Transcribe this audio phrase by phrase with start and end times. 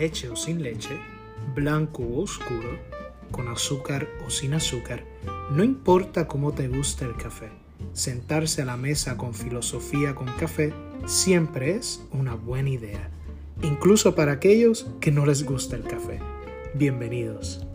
[0.00, 0.98] leche o sin leche,
[1.54, 2.78] blanco o oscuro,
[3.30, 5.04] con azúcar o sin azúcar,
[5.50, 7.50] no importa cómo te gusta el café,
[7.92, 10.72] sentarse a la mesa con filosofía con café
[11.04, 13.10] siempre es una buena idea,
[13.62, 16.18] incluso para aquellos que no les gusta el café.
[16.72, 17.69] Bienvenidos.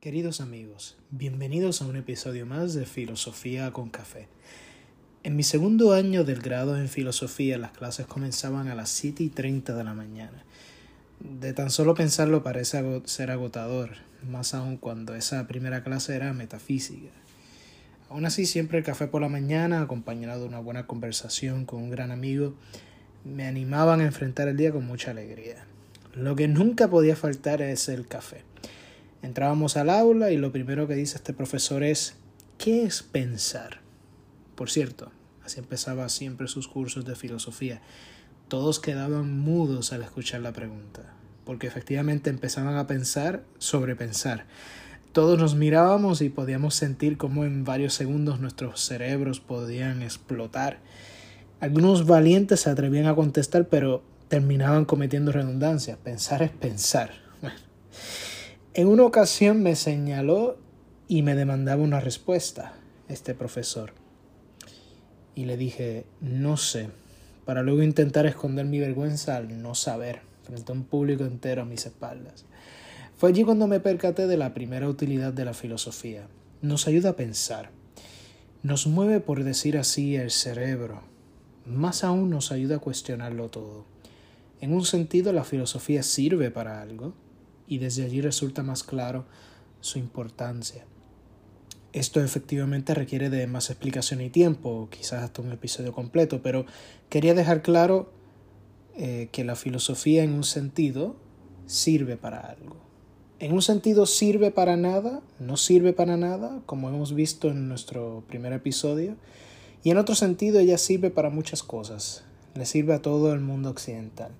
[0.00, 4.28] Queridos amigos, bienvenidos a un episodio más de Filosofía con Café.
[5.24, 9.28] En mi segundo año del grado en filosofía las clases comenzaban a las 7 y
[9.28, 10.42] 30 de la mañana.
[11.18, 13.90] De tan solo pensarlo parece ser agotador,
[14.26, 17.10] más aún cuando esa primera clase era metafísica.
[18.08, 21.90] Aún así, siempre el café por la mañana, acompañado de una buena conversación con un
[21.90, 22.54] gran amigo,
[23.26, 25.66] me animaban a enfrentar el día con mucha alegría.
[26.14, 28.48] Lo que nunca podía faltar es el café.
[29.22, 32.14] Entrábamos al aula y lo primero que dice este profesor es
[32.58, 33.80] ¿qué es pensar?
[34.54, 35.10] Por cierto,
[35.44, 37.80] así empezaba siempre sus cursos de filosofía.
[38.48, 44.46] Todos quedaban mudos al escuchar la pregunta, porque efectivamente empezaban a pensar sobre pensar.
[45.12, 50.78] Todos nos mirábamos y podíamos sentir cómo en varios segundos nuestros cerebros podían explotar.
[51.60, 55.98] Algunos valientes se atrevían a contestar, pero terminaban cometiendo redundancias.
[55.98, 57.10] Pensar es pensar.
[57.42, 57.58] Bueno,
[58.80, 60.56] en una ocasión me señaló
[61.06, 62.72] y me demandaba una respuesta,
[63.08, 63.92] este profesor.
[65.34, 66.88] Y le dije, no sé,
[67.44, 71.66] para luego intentar esconder mi vergüenza al no saber, frente a un público entero a
[71.66, 72.46] mis espaldas.
[73.18, 76.26] Fue allí cuando me percaté de la primera utilidad de la filosofía.
[76.62, 77.70] Nos ayuda a pensar.
[78.62, 81.02] Nos mueve, por decir así, el cerebro.
[81.66, 83.84] Más aún nos ayuda a cuestionarlo todo.
[84.62, 87.12] En un sentido, la filosofía sirve para algo,
[87.70, 89.24] y desde allí resulta más claro
[89.80, 90.84] su importancia.
[91.92, 96.66] Esto efectivamente requiere de más explicación y tiempo, quizás hasta un episodio completo, pero
[97.08, 98.12] quería dejar claro
[98.96, 101.16] eh, que la filosofía en un sentido
[101.66, 102.76] sirve para algo.
[103.38, 108.24] En un sentido sirve para nada, no sirve para nada, como hemos visto en nuestro
[108.28, 109.16] primer episodio,
[109.84, 113.70] y en otro sentido ella sirve para muchas cosas, le sirve a todo el mundo
[113.70, 114.32] occidental.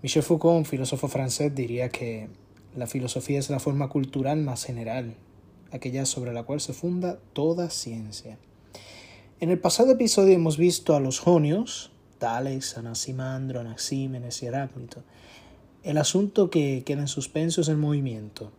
[0.00, 2.28] Michel Foucault, filósofo francés, diría que
[2.76, 5.16] la filosofía es la forma cultural más general,
[5.72, 8.38] aquella sobre la cual se funda toda ciencia.
[9.40, 15.02] En el pasado episodio hemos visto a los jonios, Tales, Anaximandro, Anaxímenes y Heráclito.
[15.82, 18.52] El asunto que queda en suspenso es el movimiento.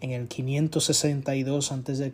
[0.00, 2.10] En el 562 a.C.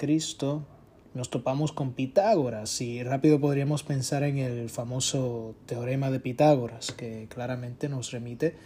[1.15, 7.27] nos topamos con Pitágoras y rápido podríamos pensar en el famoso teorema de Pitágoras, que
[7.29, 8.57] claramente nos remite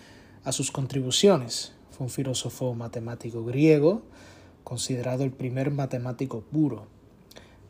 [0.44, 1.72] a sus contribuciones.
[1.90, 4.02] Fue un filósofo matemático griego,
[4.62, 6.86] considerado el primer matemático puro.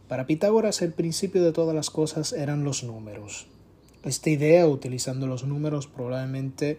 [0.09, 3.47] Para Pitágoras el principio de todas las cosas eran los números.
[4.05, 6.79] Esta idea, utilizando los números, probablemente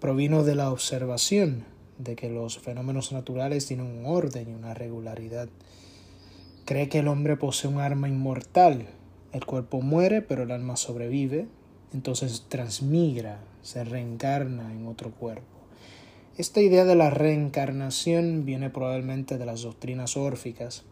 [0.00, 1.64] provino de la observación
[1.98, 5.48] de que los fenómenos naturales tienen un orden y una regularidad.
[6.70, 8.86] Cree que el hombre posee un arma inmortal.
[9.32, 11.48] El cuerpo muere, pero el alma sobrevive,
[11.92, 15.48] entonces transmigra, se reencarna en otro cuerpo.
[16.38, 20.84] Esta idea de la reencarnación viene probablemente de las doctrinas órficas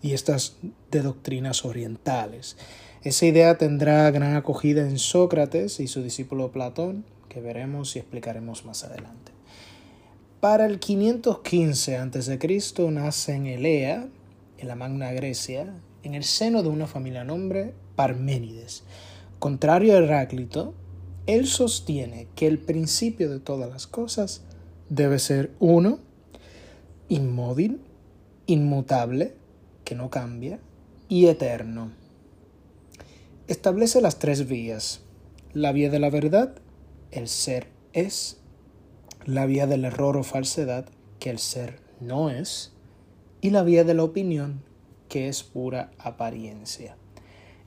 [0.00, 0.56] y estas
[0.90, 2.56] de doctrinas orientales.
[3.04, 8.64] Esa idea tendrá gran acogida en Sócrates y su discípulo Platón, que veremos y explicaremos
[8.64, 9.32] más adelante.
[10.40, 12.90] Para el 515 a.C.
[12.90, 14.08] nace en Elea,
[14.58, 18.84] en la Magna Grecia, en el seno de una familia nombre Parménides.
[19.38, 20.74] Contrario a Heráclito,
[21.26, 24.42] él sostiene que el principio de todas las cosas
[24.88, 26.00] debe ser uno,
[27.08, 27.80] inmóvil,
[28.46, 29.34] inmutable,
[29.84, 30.58] que no cambia,
[31.08, 31.92] y eterno.
[33.46, 35.00] Establece las tres vías.
[35.52, 36.54] La vía de la verdad,
[37.10, 38.38] el ser es.
[39.24, 40.86] La vía del error o falsedad,
[41.18, 42.72] que el ser no es.
[43.40, 44.62] Y la vía de la opinión,
[45.08, 46.96] que es pura apariencia.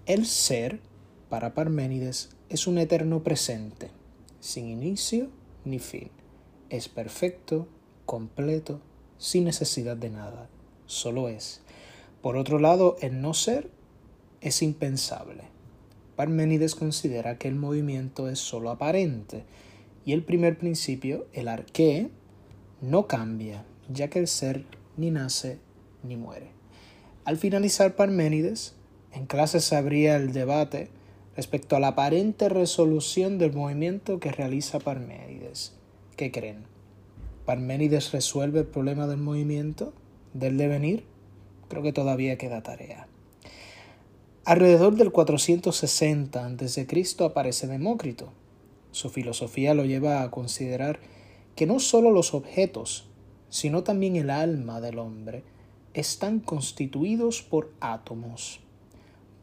[0.06, 0.80] El ser,
[1.30, 3.90] para Parménides, es un eterno presente,
[4.42, 5.30] sin inicio
[5.64, 6.12] ni fin.
[6.70, 7.68] Es perfecto,
[8.06, 8.82] completo,
[9.18, 10.50] sin necesidad de nada,
[10.88, 11.62] solo es.
[12.22, 13.70] Por otro lado, el no ser
[14.42, 15.44] es impensable.
[16.18, 19.46] Parménides considera que el movimiento es solo aparente
[20.06, 22.10] y el primer principio, el arqué,
[22.82, 24.66] no cambia, ya que el ser
[24.98, 25.60] ni nace
[26.04, 26.52] ni muere.
[27.26, 28.76] Al finalizar Parménides,
[29.14, 30.90] en clase se abría el debate
[31.36, 35.74] respecto a la aparente resolución del movimiento que realiza Parménides.
[36.16, 36.66] ¿Qué creen?
[37.46, 39.94] ¿Parménides resuelve el problema del movimiento,
[40.34, 41.04] del devenir?
[41.72, 43.08] creo que todavía queda tarea.
[44.44, 46.88] Alrededor del 460 a.C.
[47.24, 48.34] aparece Demócrito.
[48.92, 51.00] Su filosofía lo lleva a considerar
[51.56, 53.08] que no solo los objetos,
[53.52, 55.44] sino también el alma del hombre
[55.94, 58.62] están constituidos por átomos.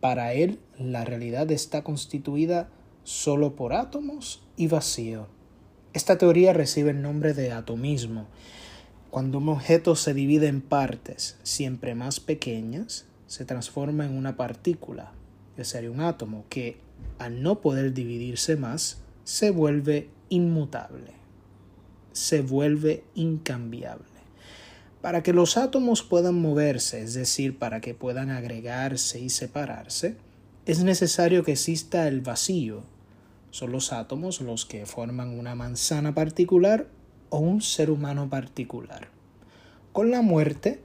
[0.01, 2.71] Para él, la realidad está constituida
[3.05, 5.29] solo por átomos y vacío.
[5.93, 8.27] Esta teoría recibe el nombre de atomismo.
[9.11, 15.13] Cuando un objeto se divide en partes siempre más pequeñas, se transforma en una partícula,
[15.55, 16.79] que sería un átomo, que
[17.19, 21.13] al no poder dividirse más, se vuelve inmutable,
[22.19, 24.07] se vuelve incambiable.
[25.01, 30.17] Para que los átomos puedan moverse, es decir, para que puedan agregarse y separarse,
[30.67, 32.83] es necesario que exista el vacío.
[33.51, 36.89] Son los átomos los que forman una manzana particular
[37.31, 39.09] o un ser humano particular.
[39.93, 40.83] Con la muerte,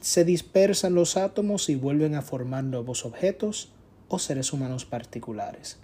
[0.00, 3.72] se dispersan los átomos y vuelven a formar nuevos objetos
[4.08, 5.78] o seres humanos particulares.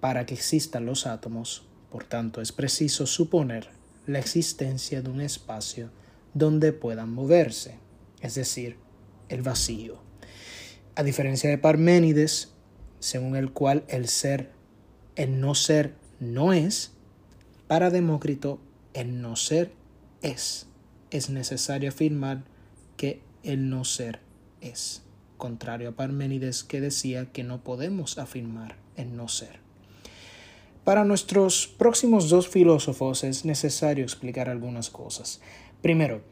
[0.00, 3.68] Para que existan los átomos, por tanto, es preciso suponer
[4.06, 5.90] la existencia de un espacio
[6.34, 7.78] donde puedan moverse,
[8.20, 8.76] es decir,
[9.28, 10.00] el vacío.
[10.94, 12.52] A diferencia de Parménides,
[12.98, 14.50] según el cual el ser,
[15.16, 16.92] el no ser, no es,
[17.66, 18.60] para Demócrito,
[18.94, 19.72] el no ser
[20.22, 20.66] es.
[21.10, 22.44] Es necesario afirmar
[22.96, 24.20] que el no ser
[24.60, 25.02] es,
[25.36, 29.67] contrario a Parménides que decía que no podemos afirmar el no ser.
[30.88, 35.42] Para nuestros próximos dos filósofos es necesario explicar algunas cosas.
[35.82, 36.22] Primero,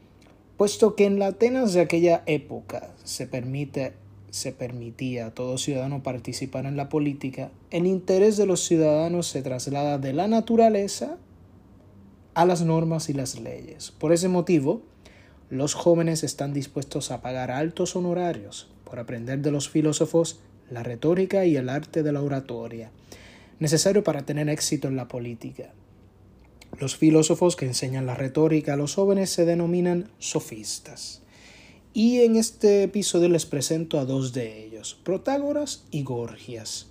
[0.57, 3.93] puesto que en la Atenas de aquella época se permite
[4.31, 9.43] se permitía a todo ciudadano participar en la política, el interés de los ciudadanos se
[9.43, 11.19] traslada de la naturaleza
[12.33, 13.91] a las normas y las leyes.
[13.91, 14.81] Por ese motivo,
[15.51, 20.39] los jóvenes están dispuestos a pagar altos honorarios por aprender de los filósofos
[20.71, 22.89] la retórica y el arte de la oratoria,
[23.59, 25.73] necesario para tener éxito en la política.
[26.79, 31.21] Los filósofos que enseñan la retórica a los jóvenes se denominan sofistas.
[31.93, 36.87] Y en este episodio les presento a dos de ellos, Protágoras y Gorgias.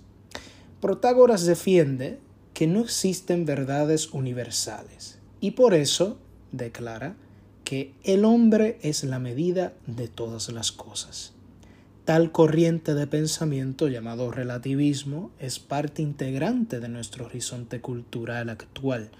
[0.81, 2.19] Protágoras defiende
[2.53, 6.17] que no existen verdades universales y por eso
[6.51, 7.15] declara
[7.63, 11.36] que el hombre es la medida de todas las cosas.
[12.07, 19.11] Tal corriente de pensamiento llamado relativismo es parte integrante de nuestro horizonte cultural actual.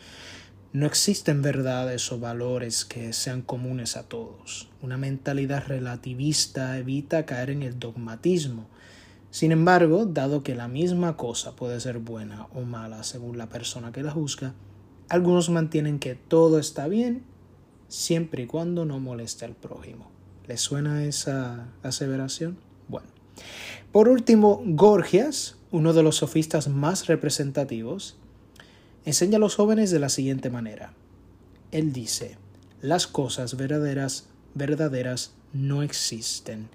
[0.72, 4.69] No existen verdades o valores que sean comunes a todos.
[4.81, 8.69] Una mentalidad relativista evita caer en el dogmatismo.
[9.31, 13.92] Sin embargo, dado que la misma cosa puede ser buena o mala según la persona
[13.92, 14.54] que la juzga,
[15.10, 17.24] algunos mantienen que todo está bien
[17.89, 20.10] siempre y cuando no moleste al prójimo.
[20.48, 22.66] ¿Les suena esa aseveración?
[23.92, 28.18] Por último, Gorgias, uno de los sofistas más representativos,
[29.06, 30.94] enseña a los jóvenes de la siguiente manera.
[31.72, 32.38] Él dice,
[32.81, 36.69] las cosas verdaderas, verdaderas no existen,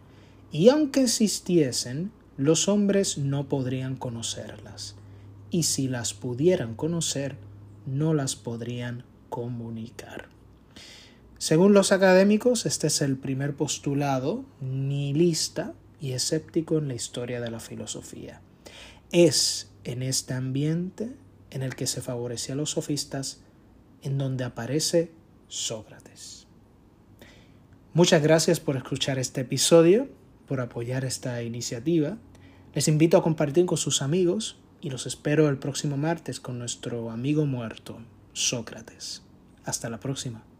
[0.50, 4.96] y aunque existiesen, los hombres no podrían conocerlas,
[5.50, 7.36] y si las pudieran conocer,
[7.86, 10.28] no las podrían comunicar.
[11.38, 17.50] Según los académicos, este es el primer postulado nihilista y escéptico en la historia de
[17.50, 18.42] la filosofía.
[19.12, 21.12] Es en este ambiente
[21.50, 23.40] en el que se favorece a los sofistas
[24.02, 25.12] en donde aparece
[25.48, 26.48] Sócrates.
[27.94, 30.08] Muchas gracias por escuchar este episodio,
[30.48, 32.18] por apoyar esta iniciativa.
[32.74, 37.10] Les invito a compartir con sus amigos y los espero el próximo martes con nuestro
[37.10, 37.98] amigo muerto,
[38.32, 39.22] Sócrates.
[39.64, 40.51] Hasta la próxima.